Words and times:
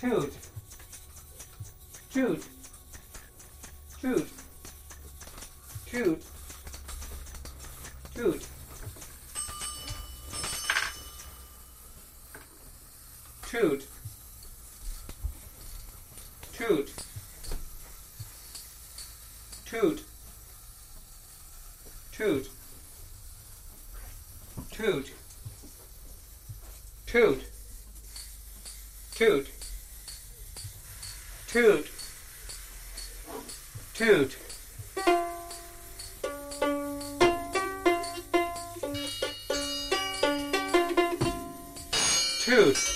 Shoot. 0.00 0.32
Shoot. 2.12 2.44
Shoot. 4.00 4.28
Shoot. 5.90 6.22
Shoot. 8.14 8.46
Shoot. 13.46 13.86
Shoot. 16.56 16.90
Toot. 19.68 20.02
Toot. 22.12 22.48
Toot. 24.72 25.12
Toot. 27.06 27.44
Toot 29.14 29.57
toot, 31.48 31.88
toot. 33.94 34.36
Toot. 42.44 42.87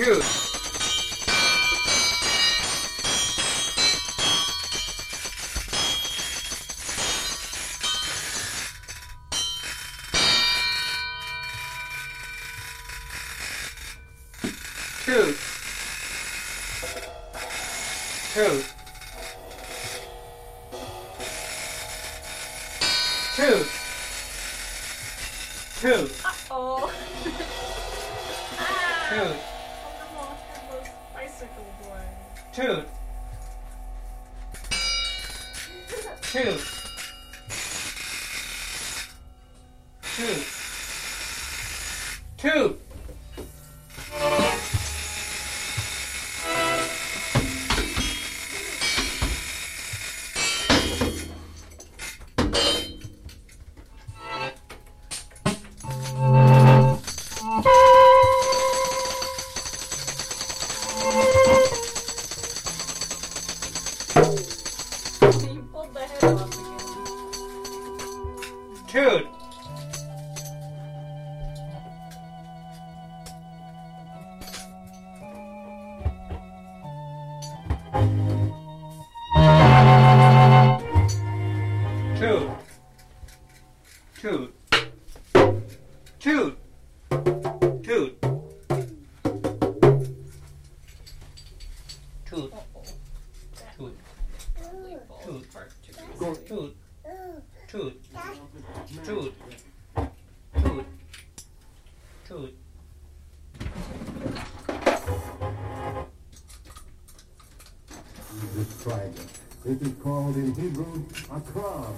truth. 0.00 0.49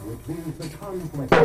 which 0.04 0.28
means 0.28 0.58
the 0.58 0.68
conflict 0.76 1.41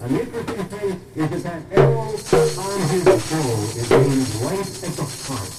An 0.00 0.10
interesting 0.18 0.64
thing 0.64 1.00
is 1.14 1.42
that 1.42 1.42
that 1.42 1.78
arrow 1.78 2.00
on 2.00 2.80
his 2.88 3.04
bow 3.04 3.50
is 3.76 3.92
aimed 3.92 4.34
right 4.42 4.60
at 4.60 4.92
the 4.96 5.04
heart. 5.26 5.52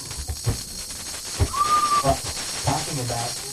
Well, 2.04 2.18
talking 2.64 2.98
about 3.04 3.52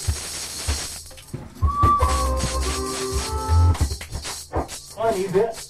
funny 4.99 5.27
bit. 5.27 5.68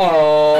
Oh. 0.00 0.57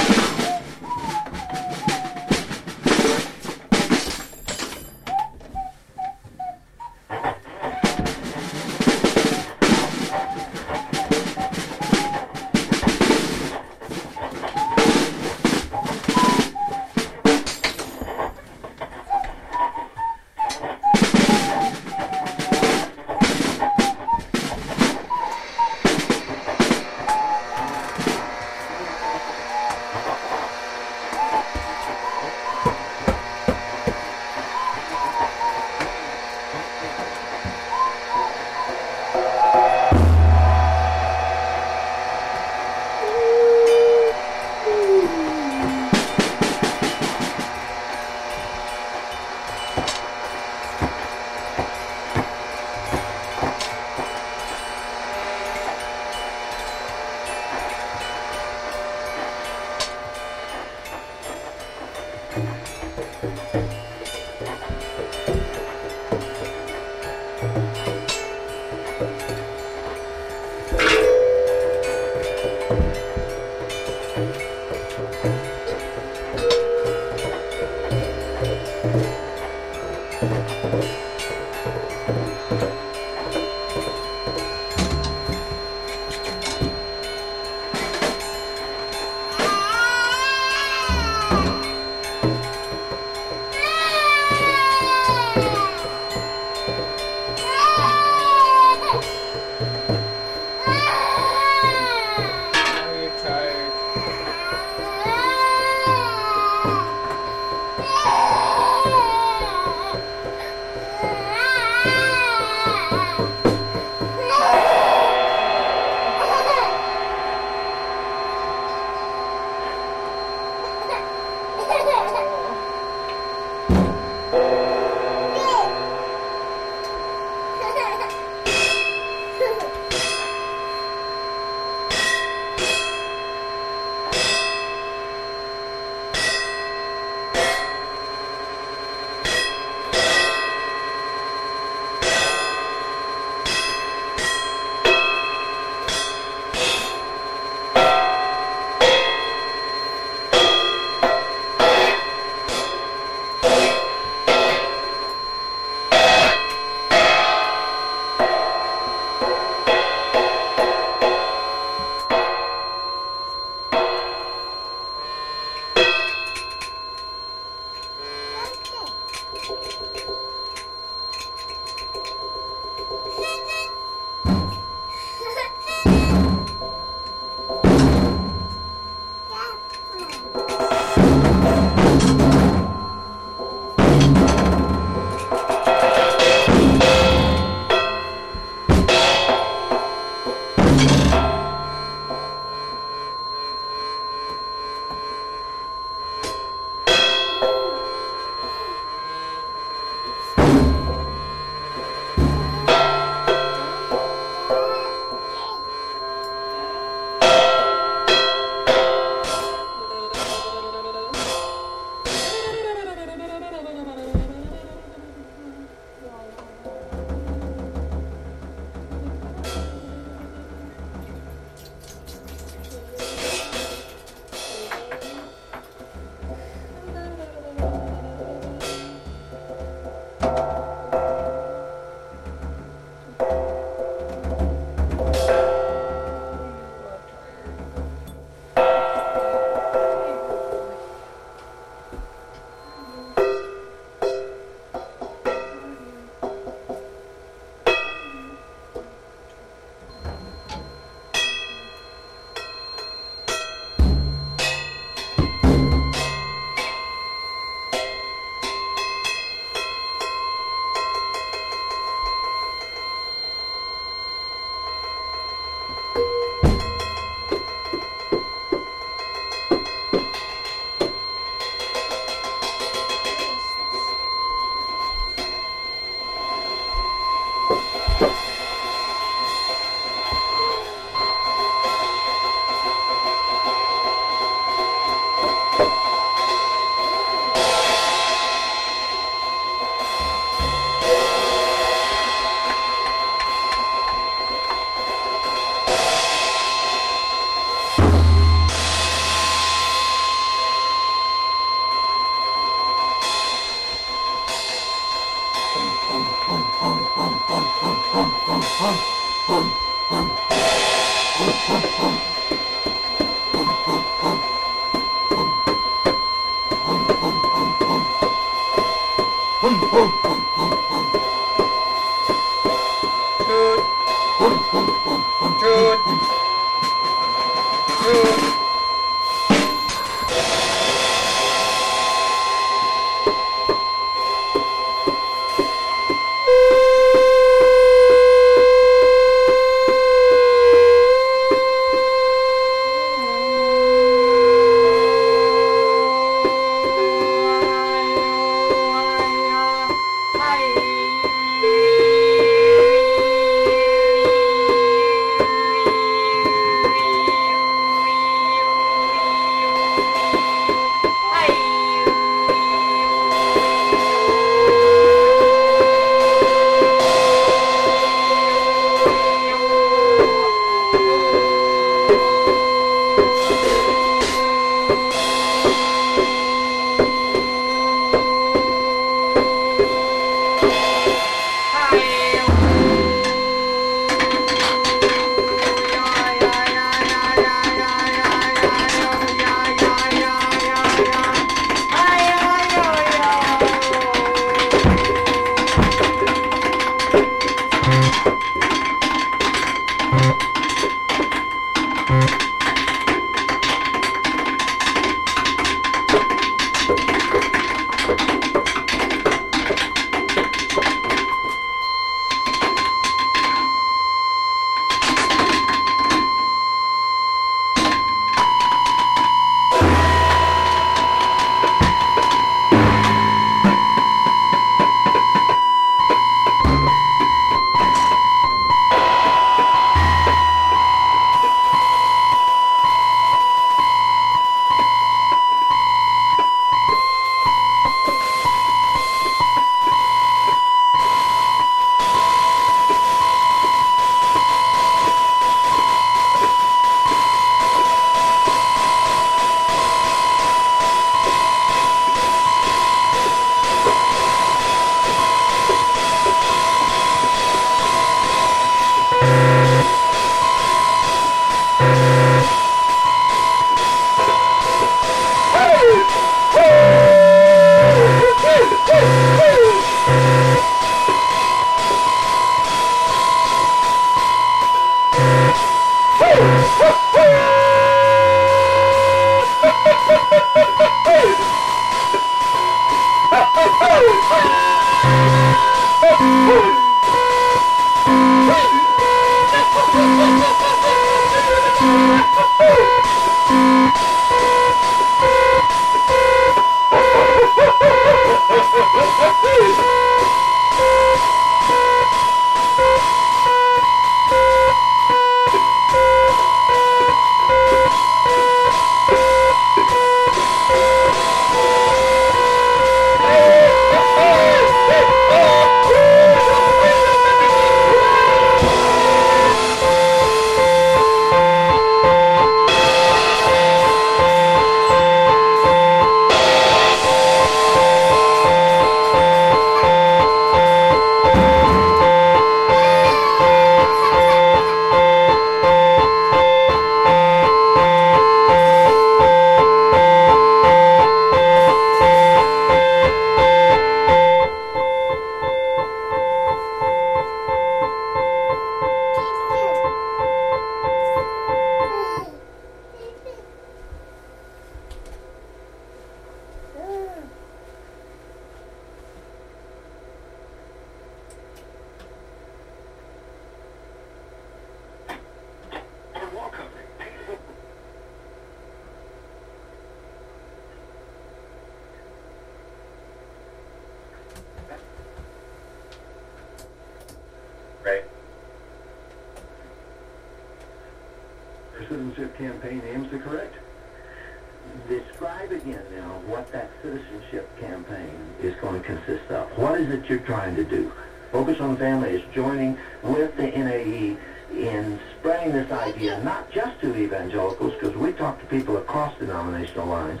Citizenship 586.76 587.28
campaign 587.40 587.90
is 588.22 588.34
going 588.36 588.60
to 588.60 588.66
consist 588.66 589.10
of. 589.10 589.28
What 589.38 589.60
is 589.60 589.70
it 589.70 589.88
you're 589.88 589.98
trying 590.00 590.36
to 590.36 590.44
do? 590.44 590.72
Focus 591.12 591.40
on 591.40 591.56
Family 591.56 591.90
is 591.90 592.02
joining 592.14 592.58
with 592.82 593.16
the 593.16 593.26
NAE 593.26 593.96
in 594.32 594.78
spreading 594.98 595.32
this 595.32 595.50
idea, 595.50 596.02
not 596.02 596.30
just 596.30 596.60
to 596.60 596.76
evangelicals, 596.76 597.54
because 597.54 597.76
we 597.76 597.92
talk 597.92 598.20
to 598.20 598.26
people 598.26 598.56
across 598.56 598.96
denominational 598.98 599.66
lines, 599.66 600.00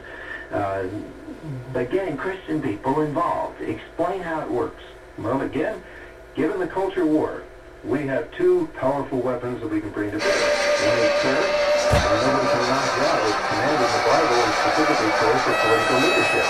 uh, 0.52 0.84
but 1.72 1.90
getting 1.90 2.16
Christian 2.16 2.60
people 2.60 3.00
involved. 3.00 3.60
Explain 3.60 4.20
how 4.20 4.40
it 4.40 4.50
works. 4.50 4.82
Well, 5.16 5.40
again, 5.42 5.82
given 6.34 6.58
the 6.58 6.66
culture 6.66 7.06
war, 7.06 7.44
we 7.84 8.06
have 8.06 8.30
two 8.32 8.68
powerful 8.76 9.20
weapons 9.20 9.60
that 9.60 9.68
we 9.68 9.80
can 9.80 9.90
bring 9.90 10.10
to 10.10 10.18
bear. 10.18 10.26
One 10.28 10.98
is 10.98 11.12
prayer, 11.20 11.65
and 11.86 12.02
nobody 12.02 12.48
can 12.50 12.64
knock 12.66 12.90
that. 12.98 13.16
It's 13.26 13.42
commanded 13.46 13.78
in 13.86 13.90
the 13.94 14.02
Bible 14.06 14.38
and 14.42 14.54
specifically 14.58 15.10
prayer 15.16 15.38
for 15.38 15.54
political 15.54 15.98
leadership. 16.02 16.46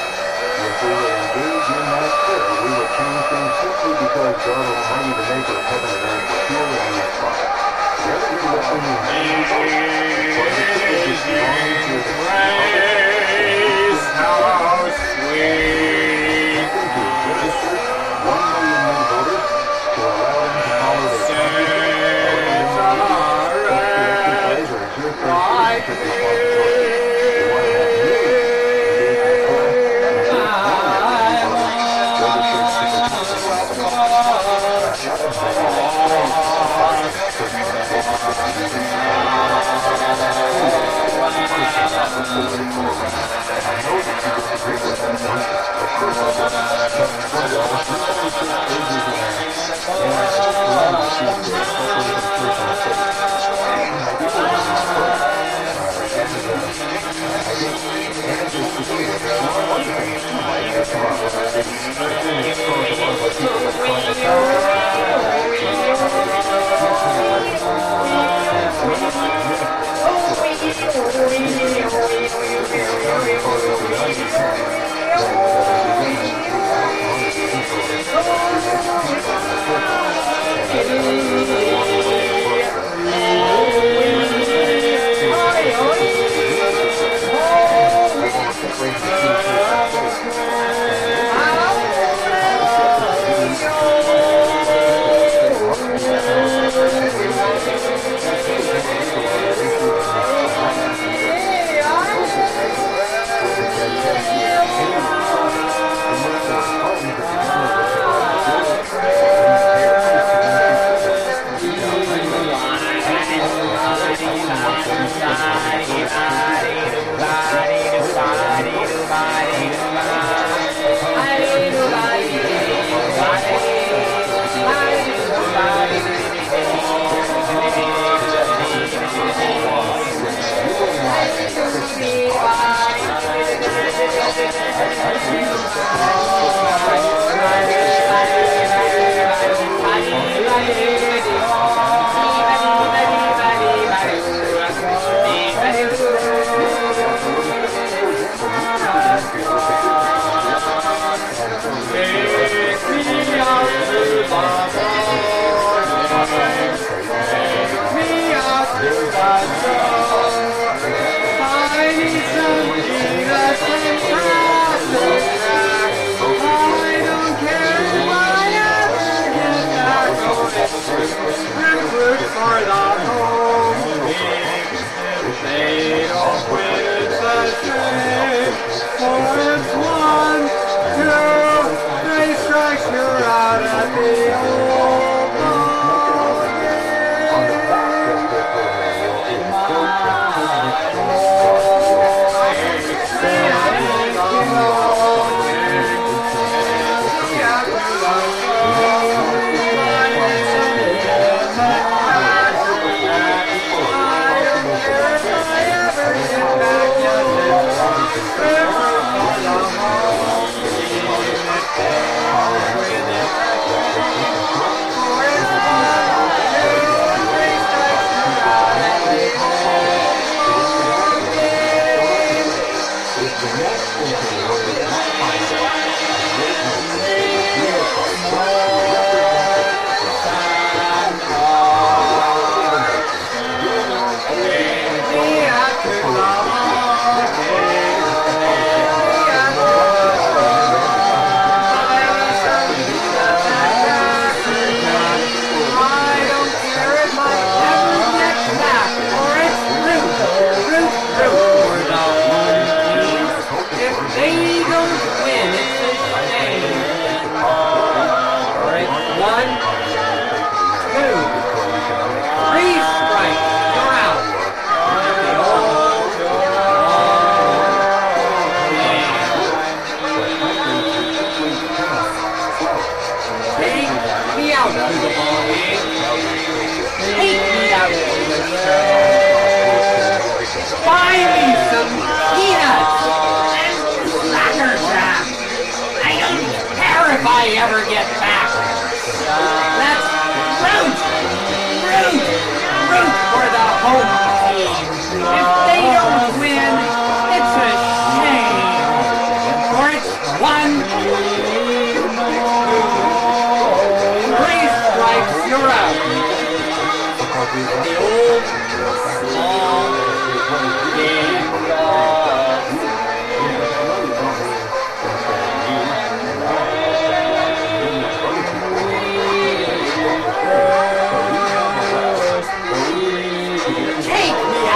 If 0.56 0.74
we 0.80 0.88
will 0.88 1.12
engage 1.16 1.68
in 1.76 1.84
that 1.92 2.08
spirit, 2.16 2.56
we 2.56 2.70
will 2.72 2.90
change 2.96 3.24
things 3.28 3.52
simply 3.60 3.92
because 4.00 4.36
God 4.46 4.64
Almighty, 4.66 5.12
the 5.12 5.24
maker 5.28 5.56
of 5.56 5.64
heaven 5.66 5.90
and 5.92 6.04
earth, 6.08 6.32
is 6.32 6.42
here 6.48 6.64
on 6.64 6.92
that 6.96 7.10
spot. 7.16 7.36
The 7.96 8.12
other 8.16 8.32
good 8.32 8.56
weapon 8.56 8.80
is 8.80 9.52
for 10.36 10.48
the 10.48 10.64
citizens 10.72 11.20
belonging 11.26 11.80
to 11.84 11.96
Praise 12.16 14.04
how 14.16 14.88
sweet 14.96 15.76
We 25.76 25.82
want 25.82 25.92
to 25.92 26.16
have 26.16 27.66
millions 51.86 52.26
being 52.38 52.55
Oh, 58.98 59.45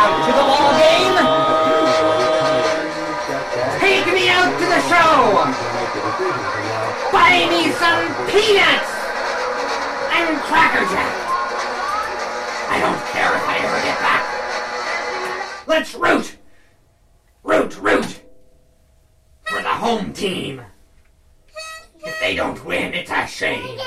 out 0.01 0.17
to 0.25 0.33
the 0.33 0.45
ball 0.49 0.73
game. 0.81 1.17
Take 3.81 4.07
me 4.15 4.25
out 4.33 4.53
to 4.59 4.65
the 4.65 4.81
show. 4.89 5.45
Buy 7.13 7.45
me 7.53 7.71
some 7.77 8.09
peanuts 8.33 8.91
and 10.17 10.41
Cracker 10.49 10.87
Jack. 10.89 11.15
I 12.71 12.81
don't 12.81 13.03
care 13.13 13.33
if 13.37 13.45
I 13.47 13.57
ever 13.59 13.81
get 13.85 13.99
back. 14.01 14.25
Let's 15.67 15.95
root, 15.95 16.39
root, 17.43 17.79
root 17.81 18.23
for 19.45 19.61
the 19.61 19.69
home 19.69 20.13
team. 20.15 20.63
If 22.03 22.19
they 22.21 22.35
don't 22.37 22.65
win, 22.65 22.95
it's 22.95 23.11
a 23.11 23.27
shame. 23.27 23.79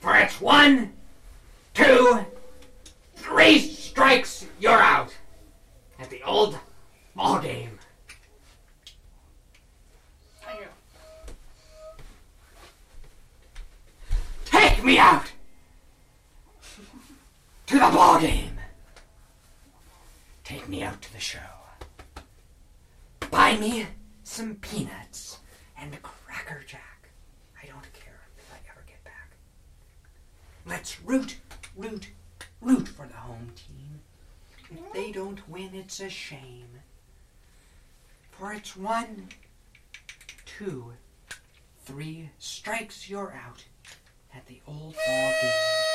For 0.00 0.16
it's 0.16 0.40
one, 0.40 0.94
two, 1.74 2.24
three 3.16 3.71
strikes, 4.02 4.46
you're 4.58 4.72
out. 4.72 5.14
At 6.00 6.10
the 6.10 6.22
old 6.24 6.58
ball 7.14 7.38
game. 7.38 7.78
Take 14.44 14.82
me 14.82 14.98
out 14.98 15.30
to 17.66 17.74
the 17.74 17.78
ball 17.78 18.20
game. 18.20 18.58
Take 20.42 20.68
me 20.68 20.82
out 20.82 21.00
to 21.00 21.12
the 21.12 21.20
show. 21.20 21.38
Buy 23.30 23.56
me 23.56 23.86
some 24.24 24.56
peanuts 24.56 25.38
and 25.78 25.94
a 25.94 25.98
cracker 25.98 26.64
jack. 26.66 27.08
I 27.62 27.66
don't 27.66 27.92
care 27.92 28.20
if 28.36 28.52
I 28.52 28.58
ever 28.68 28.84
get 28.84 29.02
back. 29.04 29.30
Let's 30.66 31.00
root, 31.02 31.36
root, 31.76 32.08
root 32.60 32.88
for 32.88 33.06
the 33.06 33.14
home 33.14 33.52
team. 33.54 33.81
If 34.72 34.92
they 34.92 35.12
don't 35.12 35.48
win, 35.48 35.70
it's 35.74 36.00
a 36.00 36.08
shame. 36.08 36.80
For 38.30 38.52
it's 38.52 38.76
one, 38.76 39.28
two, 40.46 40.92
three 41.84 42.30
strikes, 42.38 43.08
you're 43.08 43.32
out 43.32 43.64
at 44.34 44.46
the 44.46 44.60
old 44.66 44.94
ball 44.94 45.32
game. 45.42 45.91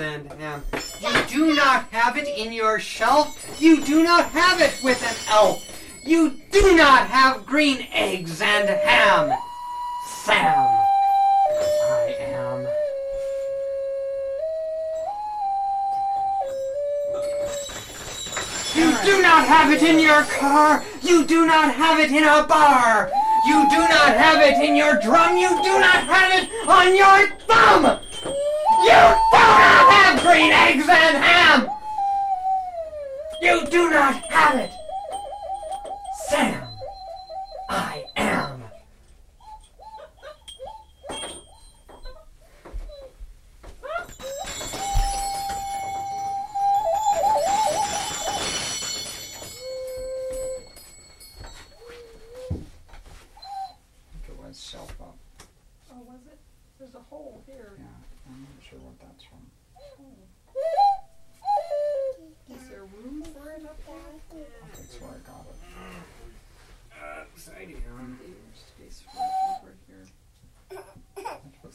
And 0.00 0.32
ham. 0.32 0.62
You 1.00 1.24
do 1.28 1.54
not 1.54 1.86
have 1.90 2.16
it 2.16 2.28
in 2.28 2.52
your 2.52 2.78
shelf. 2.78 3.56
You 3.60 3.82
do 3.84 4.02
not 4.02 4.26
have 4.26 4.60
it 4.60 4.78
with 4.82 5.02
an 5.02 5.16
elf. 5.30 5.64
You 6.04 6.40
do 6.50 6.76
not 6.76 7.06
have 7.08 7.44
green 7.44 7.86
eggs 7.92 8.40
and 8.40 8.68
ham. 8.68 9.36
Sam. 10.24 10.68
I 11.90 12.16
am. 12.20 12.66
You 18.74 18.96
do 19.04 19.22
not 19.22 19.46
have 19.46 19.72
it 19.72 19.82
in 19.82 19.98
your 19.98 20.22
car. 20.24 20.84
You 21.02 21.24
do 21.26 21.46
not 21.46 21.74
have 21.74 21.98
it 21.98 22.10
in 22.10 22.24
a 22.24 22.46
bar. 22.46 23.10
You 23.46 23.68
do 23.70 23.78
not 23.78 24.14
have 24.14 24.40
it 24.40 24.62
in 24.64 24.76
your 24.76 25.00
drum. 25.00 25.36
You 25.36 25.48
do 25.62 25.80
not 25.80 26.04
have 26.04 26.42
it 26.42 26.68
on 26.68 26.94
your 26.94 27.36
thumb. 27.46 28.00
You 28.84 29.17
green 30.38 30.52
eggs 30.52 30.88
and 30.88 31.16
ham. 31.16 31.68
You 33.42 33.66
do 33.66 33.90
not 33.90 34.14
have 34.30 34.60
it. 34.60 34.77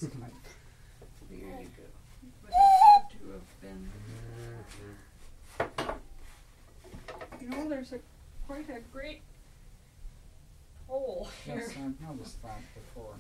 there 0.04 1.62
you 1.62 1.70
go. 1.78 1.84
What 2.42 2.54
to 3.12 3.18
have 3.32 3.48
been. 3.62 3.82
You 7.40 7.48
know, 7.50 7.70
there's 7.70 7.94
a 7.94 8.00
quite 8.46 8.70
a 8.70 8.82
great 8.92 9.22
hole 10.88 11.30
here. 11.46 11.56
Yes, 11.56 11.70
I've 11.70 12.02
noticed 12.10 12.42
that 12.44 12.60
before. 12.74 13.16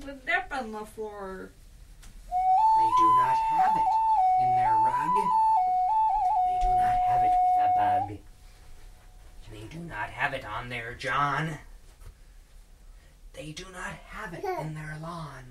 The 0.00 0.12
dip 0.26 0.52
on 0.52 0.72
the 0.72 0.84
floor. 0.84 1.50
They 2.28 2.90
do 2.98 3.16
not 3.22 3.36
have 3.36 3.76
it 3.76 3.90
in 4.42 4.56
their 4.56 4.74
rug. 4.74 5.10
They 6.46 6.58
do 6.60 6.74
not 6.74 6.96
have 7.08 7.22
it 7.22 7.32
with 7.32 7.60
a 7.60 7.68
bug. 7.78 8.18
They 9.50 9.66
do 9.74 9.84
not 9.84 10.10
have 10.10 10.34
it 10.34 10.44
on 10.44 10.68
there, 10.68 10.94
John. 10.94 11.58
They 13.44 13.52
do 13.52 13.66
not 13.74 13.92
have 14.08 14.32
it 14.32 14.42
in 14.42 14.72
their 14.72 14.96
lawn. 15.02 15.44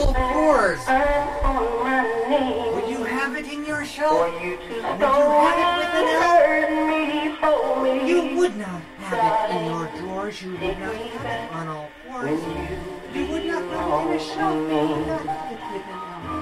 It 0.00 0.06
on 0.06 0.16
all 0.16 0.32
fours? 0.32 0.80
Would 2.74 2.88
you 2.90 3.04
have 3.04 3.36
it 3.36 3.46
in 3.52 3.64
your 3.64 3.84
shelf? 3.84 4.32
Would 4.32 4.42
you 4.42 4.56
have 4.80 5.00
it 5.00 5.76
with 5.78 5.94
an 6.00 6.08
elf? 6.22 6.40
You 8.08 8.20
would 8.36 8.56
not 8.56 8.82
have 9.00 9.50
it 9.50 9.56
in 9.56 9.62
your 9.66 9.86
drawers. 9.98 10.42
You 10.42 10.50
would 10.52 10.78
not 10.78 10.94
have 10.94 11.24
it 11.26 11.52
on 11.52 11.68
all 11.68 11.88
fours. 12.06 12.40
You 13.14 13.22
would 13.26 13.44
not 13.46 13.62
have 13.62 14.10
it 14.10 14.10
in 14.10 14.16
a 14.16 14.20
shelf. 14.20 14.54
You 14.54 14.76
would 14.76 15.16
not 15.16 15.26
have 15.26 15.52
it 15.52 15.60
with 15.72 15.86
an 15.86 16.00
elf. 16.10 16.32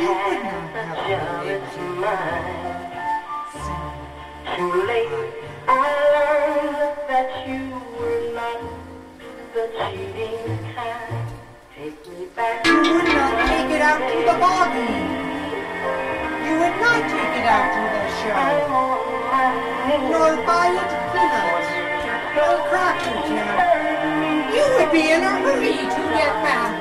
You 0.00 0.10
would 0.26 0.42
not 0.44 0.96
have 0.96 1.46
it 1.46 1.60
with 1.60 1.78
an 1.78 2.04
elf. 2.04 2.28
Too 4.56 4.72
late, 4.86 5.14
I 5.68 5.70
learned 6.12 6.96
that 7.08 7.30
you 7.48 7.62
were 7.98 8.22
not 8.34 8.60
the 9.54 9.64
cheating 9.78 10.58
kind. 10.74 11.19
Take 11.80 12.06
me 12.08 12.26
back. 12.36 12.66
You 12.66 12.76
would 12.76 13.08
not 13.08 13.48
take 13.48 13.70
it 13.72 13.80
out 13.80 14.04
to 14.04 14.18
the 14.20 14.36
ball. 14.36 14.68
You 16.44 16.54
would 16.60 16.76
not 16.76 17.00
take 17.08 17.34
it 17.40 17.46
out 17.48 17.72
to 17.72 17.80
the 17.96 18.04
show. 18.20 18.36
Nor 20.12 20.36
buy 20.44 20.76
it 20.76 20.92
peanuts 21.16 21.72
or 22.36 22.68
cracker 22.68 23.16
jack. 23.32 23.56
You 24.54 24.64
would 24.76 24.92
be 24.92 25.04
in 25.10 25.22
a 25.22 25.32
hurry 25.40 25.72
to 25.72 26.02
get 26.20 26.34
back. 26.44 26.72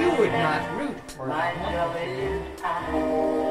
You 0.00 0.08
would 0.16 0.32
not 0.32 0.62
root 0.78 0.96
for 1.10 1.26
My 1.26 1.52
them 1.52 3.41